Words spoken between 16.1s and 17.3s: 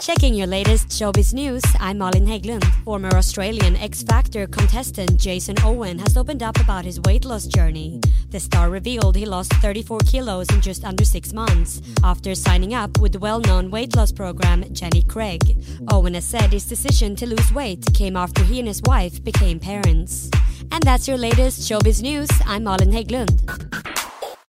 has said his decision to